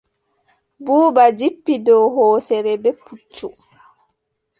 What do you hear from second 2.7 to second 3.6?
bee puccu.